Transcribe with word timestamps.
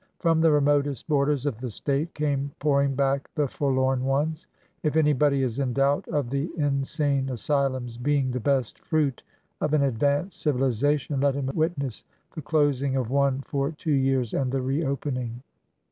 From 0.17 0.41
the 0.41 0.51
remotest 0.51 1.07
borders 1.07 1.45
of 1.45 1.59
the 1.59 1.69
State 1.69 2.15
came 2.15 2.51
pouring 2.57 2.95
back 2.95 3.29
the 3.35 3.47
for 3.47 3.71
lorn 3.71 4.03
ones. 4.03 4.47
If 4.81 4.95
anybody 4.95 5.43
is 5.43 5.59
in 5.59 5.73
doubt 5.73 6.07
of 6.07 6.31
the 6.31 6.49
insane 6.57 7.29
asylums' 7.29 7.99
being 7.99 8.31
the 8.31 8.39
best 8.39 8.79
fruit 8.79 9.21
of 9.61 9.75
an 9.75 9.83
advanced 9.83 10.41
civilization, 10.41 11.19
let 11.21 11.35
him 11.35 11.51
witness 11.53 12.03
the 12.33 12.41
closing 12.41 12.95
of 12.95 13.11
one 13.11 13.41
for 13.41 13.69
two 13.73 13.93
years 13.93 14.33
and 14.33 14.51
the 14.51 14.63
re 14.63 14.83
opening. 14.83 15.43